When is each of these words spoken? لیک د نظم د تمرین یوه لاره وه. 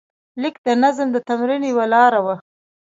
لیک 0.41 0.55
د 0.65 0.69
نظم 0.83 1.07
د 1.11 1.17
تمرین 1.29 1.63
یوه 1.71 1.85
لاره 1.93 2.19
وه. 2.25 2.35